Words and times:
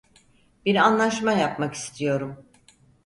Bir 0.65 0.75
anlaşma 0.75 1.33
yapmak 1.33 1.73
istiyorum. 1.73 2.45